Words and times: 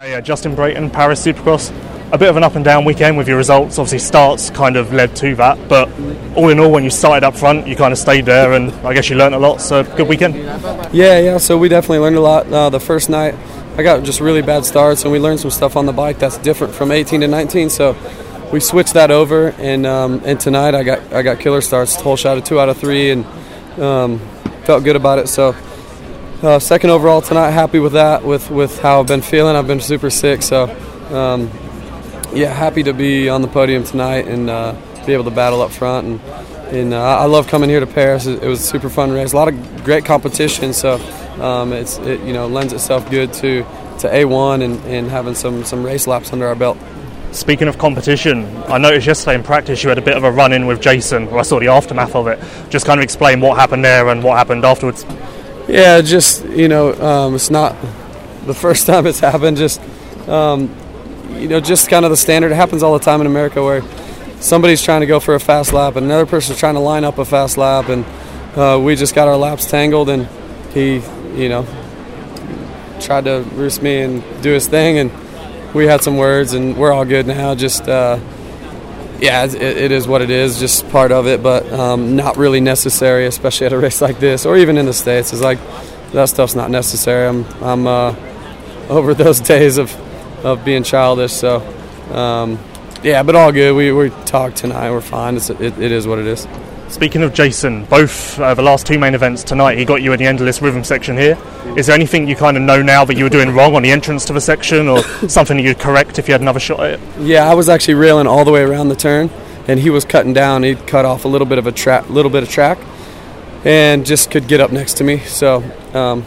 Hey, 0.00 0.14
uh, 0.14 0.20
Justin 0.20 0.54
Brayton, 0.54 0.90
Paris 0.90 1.26
Supercross. 1.26 1.72
A 2.12 2.18
bit 2.18 2.28
of 2.28 2.36
an 2.36 2.44
up 2.44 2.54
and 2.54 2.64
down 2.64 2.84
weekend 2.84 3.16
with 3.18 3.26
your 3.26 3.36
results. 3.36 3.80
Obviously, 3.80 3.98
starts 3.98 4.48
kind 4.48 4.76
of 4.76 4.92
led 4.92 5.16
to 5.16 5.34
that, 5.34 5.68
but 5.68 5.88
all 6.36 6.50
in 6.50 6.60
all, 6.60 6.70
when 6.70 6.84
you 6.84 6.90
started 6.90 7.26
up 7.26 7.34
front, 7.34 7.66
you 7.66 7.74
kind 7.74 7.90
of 7.90 7.98
stayed 7.98 8.24
there, 8.24 8.52
and 8.52 8.70
I 8.86 8.94
guess 8.94 9.10
you 9.10 9.16
learned 9.16 9.34
a 9.34 9.40
lot. 9.40 9.60
So, 9.60 9.82
good 9.96 10.06
weekend. 10.06 10.36
Yeah, 10.94 11.18
yeah. 11.18 11.38
So 11.38 11.58
we 11.58 11.68
definitely 11.68 11.98
learned 11.98 12.14
a 12.14 12.20
lot. 12.20 12.46
Uh, 12.46 12.70
the 12.70 12.78
first 12.78 13.10
night, 13.10 13.34
I 13.76 13.82
got 13.82 14.04
just 14.04 14.20
really 14.20 14.40
bad 14.40 14.64
starts, 14.64 15.02
and 15.02 15.10
we 15.10 15.18
learned 15.18 15.40
some 15.40 15.50
stuff 15.50 15.74
on 15.74 15.84
the 15.84 15.92
bike 15.92 16.20
that's 16.20 16.38
different 16.38 16.76
from 16.76 16.92
18 16.92 17.22
to 17.22 17.26
19. 17.26 17.68
So 17.68 17.96
we 18.52 18.60
switched 18.60 18.94
that 18.94 19.10
over, 19.10 19.48
and 19.58 19.84
um, 19.84 20.22
and 20.24 20.38
tonight 20.38 20.76
I 20.76 20.84
got 20.84 21.12
I 21.12 21.22
got 21.22 21.40
killer 21.40 21.60
starts. 21.60 21.96
Whole 21.96 22.14
shot 22.14 22.38
of 22.38 22.44
two 22.44 22.60
out 22.60 22.68
of 22.68 22.76
three, 22.76 23.10
and 23.10 23.26
um, 23.80 24.20
felt 24.62 24.84
good 24.84 24.94
about 24.94 25.18
it. 25.18 25.26
So. 25.26 25.56
Uh, 26.40 26.60
second 26.60 26.90
overall 26.90 27.20
tonight, 27.20 27.50
happy 27.50 27.80
with 27.80 27.94
that. 27.94 28.22
With 28.22 28.48
with 28.48 28.78
how 28.78 29.00
I've 29.00 29.08
been 29.08 29.22
feeling, 29.22 29.56
I've 29.56 29.66
been 29.66 29.80
super 29.80 30.08
sick, 30.08 30.42
so 30.42 30.68
um, 31.12 31.50
yeah, 32.32 32.54
happy 32.54 32.84
to 32.84 32.92
be 32.92 33.28
on 33.28 33.42
the 33.42 33.48
podium 33.48 33.82
tonight 33.82 34.28
and 34.28 34.48
uh, 34.48 34.76
be 35.04 35.14
able 35.14 35.24
to 35.24 35.32
battle 35.32 35.62
up 35.62 35.72
front. 35.72 36.06
And, 36.06 36.20
and 36.72 36.94
uh, 36.94 37.18
I 37.18 37.24
love 37.24 37.48
coming 37.48 37.68
here 37.68 37.80
to 37.80 37.88
Paris. 37.88 38.26
It, 38.26 38.40
was 38.42 38.60
a 38.60 38.62
super 38.62 38.88
fun 38.88 39.10
race, 39.10 39.32
a 39.32 39.36
lot 39.36 39.48
of 39.48 39.84
great 39.84 40.04
competition. 40.04 40.72
So 40.72 40.94
um, 41.42 41.72
it's 41.72 41.98
it 41.98 42.20
you 42.20 42.32
know 42.32 42.46
lends 42.46 42.72
itself 42.72 43.10
good 43.10 43.32
to 43.32 43.64
to 43.98 44.08
A1 44.08 44.62
and, 44.62 44.78
and 44.84 45.10
having 45.10 45.34
some 45.34 45.64
some 45.64 45.82
race 45.82 46.06
laps 46.06 46.32
under 46.32 46.46
our 46.46 46.54
belt. 46.54 46.78
Speaking 47.32 47.66
of 47.66 47.78
competition, 47.78 48.46
I 48.68 48.78
noticed 48.78 49.08
yesterday 49.08 49.34
in 49.34 49.42
practice 49.42 49.82
you 49.82 49.88
had 49.88 49.98
a 49.98 50.02
bit 50.02 50.16
of 50.16 50.22
a 50.22 50.30
run 50.30 50.52
in 50.52 50.68
with 50.68 50.80
Jason. 50.80 51.26
I 51.30 51.42
saw 51.42 51.58
the 51.58 51.66
aftermath 51.66 52.14
of 52.14 52.28
it. 52.28 52.38
Just 52.70 52.86
kind 52.86 53.00
of 53.00 53.02
explain 53.02 53.40
what 53.40 53.58
happened 53.58 53.84
there 53.84 54.08
and 54.08 54.22
what 54.22 54.38
happened 54.38 54.64
afterwards. 54.64 55.04
Yeah, 55.68 56.00
just 56.00 56.46
you 56.46 56.66
know, 56.66 56.94
um, 56.94 57.34
it's 57.34 57.50
not 57.50 57.76
the 58.46 58.54
first 58.54 58.86
time 58.90 59.06
it's 59.06 59.20
happened. 59.20 59.58
Just 59.58 59.80
um, 60.26 60.74
you 61.32 61.46
know, 61.46 61.60
just 61.60 61.90
kind 61.90 62.04
of 62.04 62.10
the 62.10 62.16
standard. 62.16 62.52
It 62.52 62.56
happens 62.56 62.82
all 62.82 62.98
the 62.98 63.04
time 63.04 63.20
in 63.20 63.26
America 63.26 63.62
where 63.62 63.82
somebody's 64.40 64.82
trying 64.82 65.02
to 65.02 65.06
go 65.06 65.20
for 65.20 65.34
a 65.34 65.40
fast 65.40 65.72
lap 65.72 65.96
and 65.96 66.06
another 66.06 66.26
person's 66.26 66.58
trying 66.58 66.74
to 66.74 66.80
line 66.80 67.04
up 67.04 67.18
a 67.18 67.24
fast 67.24 67.58
lap, 67.58 67.88
and 67.90 68.04
uh, 68.56 68.80
we 68.80 68.96
just 68.96 69.14
got 69.14 69.28
our 69.28 69.36
laps 69.36 69.66
tangled, 69.70 70.08
and 70.08 70.26
he, 70.72 71.02
you 71.34 71.50
know, 71.50 71.66
tried 73.00 73.24
to 73.24 73.42
roost 73.52 73.82
me 73.82 74.00
and 74.00 74.22
do 74.42 74.52
his 74.52 74.66
thing, 74.66 74.98
and 74.98 75.74
we 75.74 75.86
had 75.86 76.02
some 76.02 76.16
words, 76.16 76.54
and 76.54 76.78
we're 76.78 76.92
all 76.92 77.04
good 77.04 77.26
now. 77.26 77.54
Just 77.54 77.86
uh, 77.88 78.18
yeah, 79.20 79.44
it, 79.44 79.54
it 79.54 79.92
is 79.92 80.06
what 80.06 80.22
it 80.22 80.30
is, 80.30 80.60
just 80.60 80.88
part 80.90 81.12
of 81.12 81.26
it, 81.26 81.42
but 81.42 81.70
um, 81.72 82.16
not 82.16 82.36
really 82.36 82.60
necessary, 82.60 83.26
especially 83.26 83.66
at 83.66 83.72
a 83.72 83.78
race 83.78 84.00
like 84.00 84.18
this, 84.20 84.46
or 84.46 84.56
even 84.56 84.78
in 84.78 84.86
the 84.86 84.92
states. 84.92 85.32
It's 85.32 85.42
like 85.42 85.58
that 86.12 86.26
stuff's 86.26 86.54
not 86.54 86.70
necessary. 86.70 87.28
I'm 87.28 87.44
I'm 87.62 87.86
uh, 87.86 88.14
over 88.88 89.14
those 89.14 89.40
days 89.40 89.78
of 89.78 89.94
of 90.44 90.64
being 90.64 90.82
childish. 90.82 91.32
So 91.32 91.60
um, 92.12 92.58
yeah, 93.02 93.22
but 93.22 93.34
all 93.34 93.52
good. 93.52 93.74
We 93.74 93.92
we 93.92 94.10
talked 94.24 94.56
tonight. 94.56 94.90
We're 94.90 95.00
fine. 95.00 95.36
It's, 95.36 95.50
it, 95.50 95.60
it 95.60 95.92
is 95.92 96.06
what 96.06 96.18
it 96.18 96.26
is. 96.26 96.46
Speaking 96.88 97.22
of 97.22 97.34
Jason, 97.34 97.84
both 97.84 98.40
uh, 98.40 98.54
the 98.54 98.62
last 98.62 98.86
two 98.86 98.98
main 98.98 99.14
events 99.14 99.44
tonight, 99.44 99.76
he 99.76 99.84
got 99.84 100.00
you 100.00 100.14
in 100.14 100.18
the 100.18 100.26
endless 100.26 100.62
rhythm 100.62 100.82
section 100.82 101.18
here. 101.18 101.36
Is 101.76 101.86
there 101.86 101.94
anything 101.94 102.26
you 102.26 102.34
kind 102.34 102.56
of 102.56 102.62
know 102.62 102.80
now 102.80 103.04
that 103.04 103.14
you 103.14 103.24
were 103.24 103.30
doing 103.30 103.50
wrong 103.50 103.76
on 103.76 103.82
the 103.82 103.90
entrance 103.90 104.24
to 104.24 104.32
the 104.32 104.40
section, 104.40 104.88
or 104.88 105.02
something 105.28 105.58
you'd 105.58 105.78
correct 105.78 106.18
if 106.18 106.28
you 106.28 106.32
had 106.32 106.40
another 106.40 106.58
shot 106.58 106.80
at 106.80 106.94
it? 106.94 107.00
Yeah, 107.20 107.44
I 107.44 107.52
was 107.52 107.68
actually 107.68 107.94
railing 107.94 108.26
all 108.26 108.44
the 108.46 108.50
way 108.50 108.62
around 108.62 108.88
the 108.88 108.96
turn, 108.96 109.28
and 109.68 109.78
he 109.78 109.90
was 109.90 110.06
cutting 110.06 110.32
down. 110.32 110.62
He'd 110.62 110.86
cut 110.86 111.04
off 111.04 111.26
a 111.26 111.28
little 111.28 111.46
bit 111.46 111.58
of 111.58 111.66
a 111.66 111.72
track, 111.72 112.08
little 112.08 112.30
bit 112.30 112.42
of 112.42 112.48
track, 112.48 112.78
and 113.66 114.06
just 114.06 114.30
could 114.30 114.48
get 114.48 114.60
up 114.60 114.72
next 114.72 114.94
to 114.94 115.04
me. 115.04 115.18
So, 115.18 115.62
um, 115.92 116.24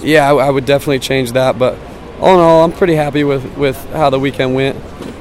yeah, 0.00 0.30
I, 0.30 0.34
I, 0.34 0.50
would 0.50 0.66
definitely 0.66 0.98
change 0.98 1.32
that. 1.32 1.58
But 1.58 1.78
all 2.20 2.34
in 2.34 2.40
all, 2.40 2.64
I'm 2.64 2.72
pretty 2.72 2.96
happy 2.96 3.24
with 3.24 3.56
with 3.56 3.82
how 3.92 4.10
the 4.10 4.20
weekend 4.20 4.54
went. 4.54 4.76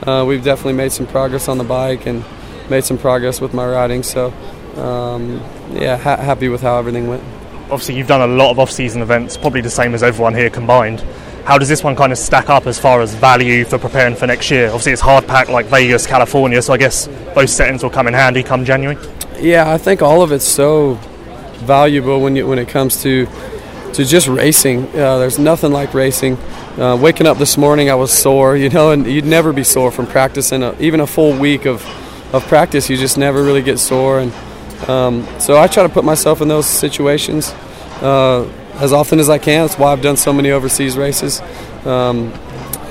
Uh, 0.06 0.26
we've 0.28 0.44
definitely 0.44 0.74
made 0.74 0.92
some 0.92 1.08
progress 1.08 1.48
on 1.48 1.58
the 1.58 1.64
bike 1.64 2.06
and 2.06 2.26
made 2.70 2.84
some 2.84 2.98
progress 2.98 3.40
with 3.40 3.54
my 3.54 3.66
riding. 3.66 4.04
So 4.04 4.34
um, 4.78 5.42
yeah, 5.72 5.98
ha- 5.98 6.18
happy 6.18 6.50
with 6.50 6.62
how 6.62 6.78
everything 6.78 7.08
went. 7.08 7.24
Obviously, 7.72 7.96
you've 7.96 8.08
done 8.08 8.22
a 8.22 8.34
lot 8.34 8.52
of 8.52 8.60
off-season 8.60 9.02
events, 9.02 9.38
probably 9.38 9.62
the 9.62 9.70
same 9.70 9.94
as 9.96 10.04
everyone 10.04 10.36
here 10.36 10.50
combined. 10.50 11.02
How 11.46 11.58
does 11.58 11.70
this 11.70 11.84
one 11.84 11.96
kind 11.96 12.12
of 12.12 12.18
stack 12.18 12.50
up 12.50 12.66
as 12.66 12.80
far 12.80 13.02
as 13.02 13.14
value 13.14 13.66
for 13.66 13.78
preparing 13.78 14.16
for 14.16 14.28
next 14.28 14.50
year? 14.52 14.68
Obviously, 14.68 14.92
it's 14.92 15.02
hard 15.02 15.28
packed 15.28 15.50
like 15.50 15.68
Vegas, 15.68 16.08
California, 16.08 16.62
so 16.62 16.74
I 16.74 16.78
guess 16.78 17.08
those 17.36 17.52
settings 17.52 17.84
will 17.84 17.90
come 17.90 18.08
in 18.08 18.14
handy 18.14 18.44
come 18.44 18.66
January. 18.66 18.98
Yeah, 19.40 19.72
I 19.72 19.78
think 19.78 20.02
all 20.02 20.22
of 20.22 20.32
it's 20.32 20.48
so 20.48 20.96
valuable 21.66 22.22
when 22.22 22.36
you, 22.36 22.48
when 22.48 22.60
it 22.60 22.68
comes 22.68 23.02
to 23.04 23.28
to 23.94 24.04
just 24.04 24.28
racing. 24.28 24.88
Uh, 24.90 25.20
there's 25.20 25.40
nothing 25.40 25.72
like 25.72 25.94
racing. 25.94 26.38
Uh, 26.78 26.98
waking 27.00 27.28
up 27.28 27.38
this 27.38 27.58
morning, 27.58 27.90
I 27.90 27.96
was 27.96 28.12
sore, 28.12 28.58
you 28.58 28.70
know, 28.70 28.92
and 28.92 29.08
you'd 29.08 29.26
never 29.26 29.54
be 29.54 29.64
sore 29.64 29.92
from 29.92 30.06
practicing. 30.06 30.64
A, 30.64 30.78
even 30.80 31.00
a 31.00 31.08
full 31.08 31.38
week 31.38 31.66
of 31.66 31.86
of 32.34 32.46
practice, 32.48 32.90
you 32.90 32.98
just 32.98 33.18
never 33.18 33.44
really 33.44 33.62
get 33.62 33.80
sore 33.80 34.20
and 34.20 34.34
um, 34.88 35.28
so 35.40 35.58
I 35.60 35.68
try 35.68 35.84
to 35.84 35.90
put 35.90 36.04
myself 36.04 36.42
in 36.42 36.48
those 36.48 36.66
situations 36.66 37.52
uh, 38.02 38.48
as 38.76 38.94
often 38.94 39.20
as 39.20 39.30
I 39.30 39.38
can. 39.38 39.66
That's 39.66 39.80
why 39.80 39.92
I've 39.92 40.02
done 40.02 40.18
so 40.18 40.34
many 40.34 40.52
overseas 40.52 40.98
races. 40.98 41.42
Um, 41.86 42.34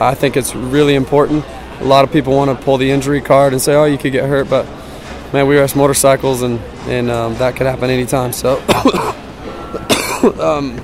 I 0.01 0.15
think 0.15 0.37
it's 0.37 0.55
really 0.55 0.95
important. 0.95 1.45
A 1.81 1.85
lot 1.85 2.05
of 2.05 2.13
people 2.13 2.35
want 2.35 2.57
to 2.57 2.65
pull 2.65 2.79
the 2.79 2.91
injury 2.91 3.21
card 3.21 3.53
and 3.53 3.63
say, 3.63 3.75
"Oh, 3.75 3.85
you 3.85 3.99
could 3.99 4.13
get 4.13 4.29
hurt," 4.29 4.49
but 4.49 4.67
man, 5.33 5.47
we 5.47 5.59
race 5.59 5.77
motorcycles, 5.77 6.43
and 6.43 6.61
and 6.87 7.11
um, 7.11 7.35
that 7.37 7.57
could 7.57 7.67
happen 7.67 7.91
anytime. 7.91 8.33
So, 8.33 8.57
um, 10.41 10.81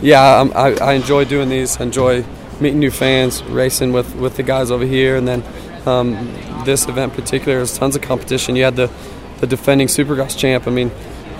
yeah, 0.00 0.48
I, 0.54 0.72
I, 0.74 0.92
enjoy 0.94 1.24
doing 1.24 1.48
these. 1.48 1.80
I 1.80 1.84
enjoy 1.84 2.24
meeting 2.60 2.78
new 2.78 2.90
fans, 2.90 3.42
racing 3.44 3.92
with 3.92 4.14
with 4.16 4.36
the 4.36 4.42
guys 4.42 4.70
over 4.70 4.84
here, 4.84 5.16
and 5.16 5.26
then 5.26 5.42
um, 5.86 6.14
this 6.64 6.88
event 6.88 7.12
in 7.12 7.20
particular 7.20 7.58
is 7.58 7.76
tons 7.76 7.96
of 7.96 8.02
competition. 8.02 8.56
You 8.56 8.64
had 8.64 8.76
the 8.76 8.90
the 9.44 9.56
defending 9.56 9.88
Supercross 9.88 10.36
champ. 10.36 10.66
I 10.66 10.70
mean, 10.70 10.90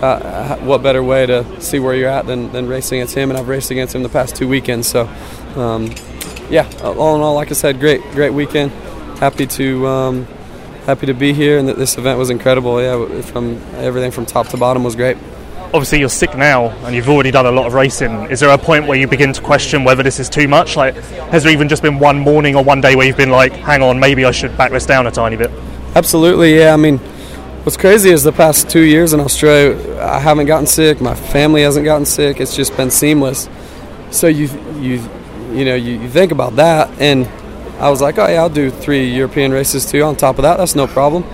uh, 0.03 0.57
what 0.59 0.83
better 0.83 1.03
way 1.03 1.25
to 1.27 1.61
see 1.61 1.79
where 1.79 1.95
you're 1.95 2.11
at 2.11 2.27
than, 2.27 2.53
than 2.53 2.69
racing 2.69 2.99
against 2.99 3.15
him? 3.15 3.31
And 3.31 3.39
I've 3.39 3.49
raced 3.49 3.71
against 3.71 3.95
him 3.95 4.03
the 4.03 4.09
past 4.09 4.37
two 4.37 4.47
weekends. 4.47 4.89
So, 4.89 5.09
um, 5.57 5.91
yeah, 6.51 6.69
all 6.83 7.17
in 7.17 7.23
all, 7.23 7.35
like 7.35 7.51
I 7.51 7.55
said, 7.55 7.81
great, 7.81 8.03
great 8.13 8.35
weekend. 8.35 8.71
Happy 9.19 9.47
to 9.47 9.87
um, 9.87 10.27
happy 10.85 11.07
to 11.07 11.15
be 11.15 11.33
here, 11.33 11.59
and 11.59 11.69
that 11.69 11.79
this 11.79 11.97
event 11.97 12.19
was 12.19 12.29
incredible. 12.29 12.83
Yeah, 12.83 13.23
from 13.23 13.59
everything 13.77 14.11
from 14.11 14.27
top 14.27 14.49
to 14.49 14.57
bottom 14.57 14.85
was 14.85 14.97
great. 14.97 15.17
Obviously, 15.73 16.01
you're 16.01 16.09
sick 16.09 16.37
now, 16.37 16.67
and 16.85 16.95
you've 16.95 17.09
already 17.09 17.31
done 17.31 17.47
a 17.47 17.51
lot 17.51 17.67
of 17.67 17.75
racing. 17.75 18.31
Is 18.31 18.41
there 18.41 18.51
a 18.51 18.59
point 18.59 18.87
where 18.87 18.99
you 18.99 19.09
begin 19.09 19.33
to 19.33 19.41
question 19.41 19.83
whether 19.85 20.03
this 20.03 20.21
is 20.21 20.29
too 20.29 20.47
much? 20.47 20.77
Like, 20.77 20.95
has 21.33 21.45
there 21.45 21.53
even 21.53 21.69
just 21.69 21.83
been 21.83 21.99
one 21.99 22.19
morning 22.19 22.55
or 22.55 22.63
one 22.63 22.81
day 22.81 22.95
where 22.97 23.07
you've 23.07 23.17
been 23.17 23.31
like, 23.31 23.53
"Hang 23.53 23.83
on, 23.83 23.99
maybe 23.99 24.25
I 24.25 24.33
should 24.33 24.57
back 24.59 24.73
this 24.73 24.85
down 24.85 25.07
a 25.07 25.11
tiny 25.11 25.37
bit"? 25.37 25.51
Absolutely, 25.95 26.59
yeah. 26.59 26.75
I 26.75 26.77
mean, 26.77 27.01
What's 27.65 27.79
crazy 27.79 28.11
is 28.11 28.23
the 28.23 28.31
past 28.31 28.69
two 28.69 28.83
years 28.83 29.15
in 29.15 29.21
Australia, 29.21 29.99
I 29.99 30.19
haven't 30.19 30.45
gotten 30.45 30.67
sick. 30.67 31.01
My 31.01 31.15
family 31.15 31.63
hasn't 31.63 31.87
gotten 31.87 32.05
sick. 32.05 32.39
It's 32.39 32.55
just 32.55 32.77
been 32.77 32.91
seamless. 32.91 33.49
So 34.11 34.27
you 34.27 34.51
you 34.81 35.03
you 35.51 35.65
know 35.65 35.75
you, 35.75 35.99
you 35.99 36.11
think 36.11 36.31
about 36.31 36.57
that, 36.57 36.91
and 37.01 37.27
I 37.81 37.89
was 37.89 38.03
like, 38.03 38.19
oh 38.19 38.29
yeah, 38.29 38.43
I'll 38.43 38.51
do 38.51 38.69
three 38.69 39.09
European 39.11 39.51
races 39.51 39.91
too. 39.91 40.03
On 40.03 40.15
top 40.15 40.37
of 40.37 40.43
that, 40.43 40.59
that's 40.59 40.75
no 40.75 40.87
problem. 40.87 41.25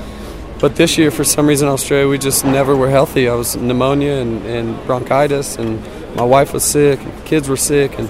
But 0.61 0.77
this 0.77 0.97
year, 0.97 1.11
for 1.11 1.25
some 1.25 1.49
reason, 1.49 1.67
Australia, 1.67 2.09
we 2.09 2.17
just 2.17 2.45
never 2.45 2.77
were 2.77 2.91
healthy. 2.91 3.29
I 3.29 3.35
was 3.35 3.57
pneumonia 3.57 4.13
and, 4.13 4.47
and 4.47 4.87
bronchitis, 4.87 5.57
and 5.57 5.83
my 6.15 6.23
wife 6.23 6.53
was 6.53 6.63
sick, 6.63 7.01
and 7.01 7.25
kids 7.27 7.49
were 7.49 7.57
sick, 7.57 7.99
and 7.99 8.09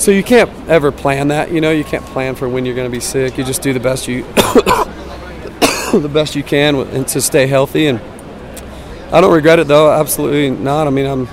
so 0.00 0.10
you 0.10 0.22
can't 0.22 0.50
ever 0.70 0.90
plan 0.90 1.28
that. 1.28 1.52
You 1.52 1.60
know, 1.60 1.70
you 1.70 1.84
can't 1.84 2.06
plan 2.06 2.34
for 2.34 2.48
when 2.48 2.64
you're 2.64 2.74
going 2.74 2.90
to 2.90 2.96
be 2.96 3.04
sick. 3.04 3.36
You 3.36 3.44
just 3.44 3.60
do 3.60 3.74
the 3.74 3.80
best 3.80 4.08
you 4.08 4.24
the 6.00 6.08
best 6.08 6.34
you 6.34 6.42
can 6.42 6.76
and 6.76 7.06
to 7.08 7.20
stay 7.20 7.46
healthy. 7.46 7.86
And 7.86 8.00
I 9.12 9.20
don't 9.20 9.32
regret 9.32 9.58
it 9.58 9.68
though, 9.68 9.92
absolutely 9.92 10.50
not. 10.50 10.86
I 10.86 10.90
mean, 10.90 11.06
I'm 11.06 11.28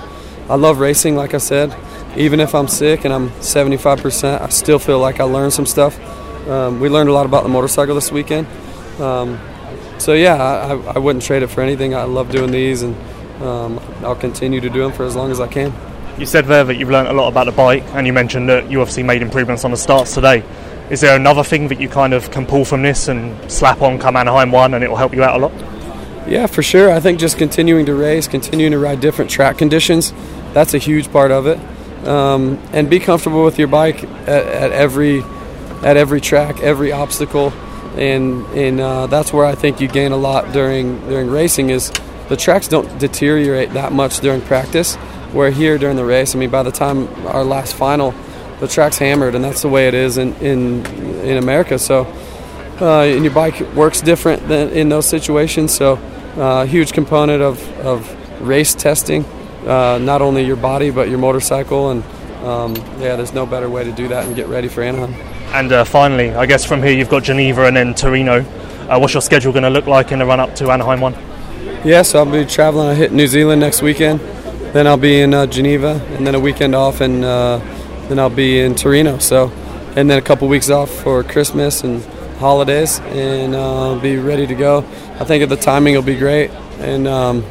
I 0.50 0.56
love 0.56 0.80
racing, 0.80 1.14
like 1.14 1.32
I 1.32 1.38
said. 1.38 1.74
Even 2.16 2.40
if 2.40 2.56
I'm 2.56 2.66
sick 2.66 3.04
and 3.04 3.14
I'm 3.14 3.30
75%, 3.30 4.40
I 4.40 4.48
still 4.48 4.80
feel 4.80 4.98
like 4.98 5.20
I 5.20 5.24
learned 5.24 5.52
some 5.52 5.64
stuff. 5.64 5.96
Um, 6.48 6.80
we 6.80 6.88
learned 6.88 7.08
a 7.08 7.12
lot 7.12 7.24
about 7.24 7.44
the 7.44 7.48
motorcycle 7.48 7.94
this 7.94 8.10
weekend. 8.10 8.48
Um, 9.00 9.38
so 9.98 10.14
yeah, 10.14 10.34
I, 10.34 10.74
I, 10.94 10.98
wouldn't 10.98 11.24
trade 11.24 11.44
it 11.44 11.46
for 11.46 11.60
anything. 11.60 11.94
I 11.94 12.02
love 12.02 12.30
doing 12.30 12.50
these, 12.50 12.82
and 12.82 12.96
um, 13.40 13.78
I'll 14.02 14.16
continue 14.16 14.60
to 14.60 14.68
do 14.68 14.80
them 14.82 14.92
for 14.92 15.04
as 15.04 15.14
long 15.14 15.30
as 15.30 15.38
I 15.38 15.46
can. 15.46 15.72
You 16.18 16.26
said 16.26 16.46
there 16.46 16.64
that 16.64 16.76
you've 16.76 16.90
learned 16.90 17.08
a 17.08 17.12
lot 17.12 17.28
about 17.28 17.44
the 17.44 17.52
bike, 17.52 17.84
and 17.92 18.06
you 18.06 18.12
mentioned 18.12 18.48
that 18.48 18.70
you 18.70 18.80
obviously 18.80 19.04
made 19.04 19.22
improvements 19.22 19.64
on 19.64 19.70
the 19.70 19.76
starts 19.76 20.14
today. 20.14 20.42
Is 20.90 21.00
there 21.00 21.14
another 21.14 21.44
thing 21.44 21.68
that 21.68 21.80
you 21.80 21.88
kind 21.88 22.12
of 22.12 22.32
can 22.32 22.46
pull 22.46 22.64
from 22.64 22.82
this 22.82 23.06
and 23.06 23.50
slap 23.50 23.80
on 23.80 24.00
come 24.00 24.16
Anaheim 24.16 24.50
1 24.50 24.74
and 24.74 24.82
it 24.82 24.90
will 24.90 24.96
help 24.96 25.14
you 25.14 25.22
out 25.22 25.40
a 25.40 25.46
lot? 25.46 25.52
Yeah, 26.28 26.46
for 26.46 26.62
sure. 26.62 26.90
I 26.90 26.98
think 26.98 27.20
just 27.20 27.38
continuing 27.38 27.86
to 27.86 27.94
race, 27.94 28.26
continuing 28.26 28.72
to 28.72 28.78
ride 28.78 29.00
different 29.00 29.30
track 29.30 29.56
conditions, 29.56 30.12
that's 30.52 30.74
a 30.74 30.78
huge 30.78 31.12
part 31.12 31.30
of 31.30 31.46
it. 31.46 31.58
Um, 32.06 32.58
and 32.72 32.90
be 32.90 32.98
comfortable 32.98 33.44
with 33.44 33.58
your 33.58 33.68
bike 33.68 34.02
at, 34.02 34.46
at, 34.46 34.72
every 34.72 35.22
at 35.82 35.96
every 35.96 36.20
track, 36.20 36.60
every 36.60 36.92
obstacle, 36.92 37.52
and 37.96 38.44
and 38.56 38.80
uh, 38.80 39.06
that's 39.06 39.32
where 39.32 39.44
I 39.44 39.54
think 39.54 39.80
you 39.80 39.88
gain 39.88 40.12
a 40.12 40.16
lot 40.16 40.52
during 40.52 40.98
during 41.08 41.30
racing. 41.30 41.70
Is 41.70 41.92
the 42.28 42.36
tracks 42.36 42.68
don't 42.68 42.98
deteriorate 42.98 43.74
that 43.74 43.92
much 43.92 44.20
during 44.20 44.40
practice. 44.40 44.96
Where 45.34 45.50
here 45.50 45.78
during 45.78 45.96
the 45.96 46.04
race, 46.04 46.34
I 46.34 46.38
mean, 46.38 46.50
by 46.50 46.62
the 46.62 46.72
time 46.72 47.08
our 47.26 47.44
last 47.44 47.74
final, 47.74 48.14
the 48.60 48.68
track's 48.68 48.98
hammered, 48.98 49.34
and 49.34 49.44
that's 49.44 49.62
the 49.62 49.68
way 49.68 49.88
it 49.88 49.94
is 49.94 50.18
in 50.18 50.34
in, 50.36 50.86
in 51.24 51.36
America. 51.36 51.78
So, 51.78 52.06
uh, 52.80 53.02
and 53.02 53.24
your 53.24 53.34
bike 53.34 53.60
works 53.74 54.00
different 54.00 54.46
than 54.48 54.70
in 54.70 54.88
those 54.88 55.06
situations. 55.06 55.74
So, 55.74 55.98
uh, 56.36 56.64
huge 56.66 56.92
component 56.92 57.42
of, 57.42 57.66
of 57.80 58.46
race 58.46 58.74
testing, 58.74 59.24
uh, 59.66 59.98
not 59.98 60.22
only 60.22 60.44
your 60.44 60.56
body 60.56 60.90
but 60.90 61.08
your 61.08 61.18
motorcycle, 61.18 61.90
and 61.90 62.04
um, 62.44 62.76
yeah, 63.00 63.16
there's 63.16 63.34
no 63.34 63.46
better 63.46 63.68
way 63.68 63.84
to 63.84 63.92
do 63.92 64.08
that 64.08 64.26
and 64.26 64.36
get 64.36 64.48
ready 64.48 64.68
for 64.68 64.82
Anaheim. 64.82 65.14
And 65.52 65.72
uh, 65.72 65.84
finally, 65.84 66.30
I 66.30 66.46
guess 66.46 66.64
from 66.64 66.82
here 66.82 66.92
you've 66.92 67.08
got 67.08 67.24
Geneva 67.24 67.66
and 67.66 67.76
then 67.76 67.94
Torino. 67.94 68.44
Uh, 68.88 68.98
what's 68.98 69.14
your 69.14 69.20
schedule 69.20 69.52
going 69.52 69.64
to 69.64 69.70
look 69.70 69.86
like 69.86 70.12
in 70.12 70.20
the 70.20 70.26
run 70.26 70.40
up 70.40 70.54
to 70.56 70.70
Anaheim 70.70 71.00
one? 71.00 71.14
Yeah, 71.84 72.02
so 72.02 72.20
I'll 72.20 72.30
be 72.30 72.44
traveling. 72.44 72.88
I 72.88 72.94
hit 72.94 73.12
New 73.12 73.26
Zealand 73.26 73.60
next 73.60 73.82
weekend. 73.82 74.20
Then 74.72 74.86
I'll 74.86 74.96
be 74.96 75.20
in 75.20 75.34
uh, 75.34 75.46
Geneva, 75.46 76.00
and 76.10 76.26
then 76.26 76.34
a 76.34 76.40
weekend 76.40 76.74
off, 76.74 77.00
and 77.00 77.24
uh, 77.24 77.58
then 78.10 78.18
I'll 78.18 78.28
be 78.28 78.58
in 78.60 78.74
Torino. 78.74 79.18
So, 79.18 79.50
and 79.96 80.10
then 80.10 80.18
a 80.18 80.22
couple 80.22 80.48
weeks 80.48 80.68
off 80.68 80.90
for 80.90 81.22
Christmas 81.22 81.84
and 81.84 82.02
holidays, 82.38 82.98
and 83.00 83.54
uh, 83.54 83.98
be 84.00 84.16
ready 84.16 84.46
to 84.46 84.54
go. 84.54 84.78
I 85.20 85.24
think 85.24 85.48
the 85.48 85.56
timing 85.56 85.94
will 85.94 86.02
be 86.02 86.16
great, 86.16 86.50
and 86.80 87.06
um, 87.06 87.44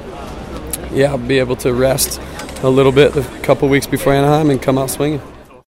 yeah, 0.91 1.11
I'll 1.11 1.17
be 1.17 1.39
able 1.39 1.55
to 1.57 1.73
rest 1.73 2.19
a 2.61 2.69
little 2.69 2.91
bit 2.91 3.15
a 3.15 3.23
couple 3.41 3.69
weeks 3.69 3.87
before 3.87 4.13
Anaheim 4.13 4.49
and 4.49 4.61
come 4.61 4.77
out 4.77 4.89
swinging. 4.89 5.21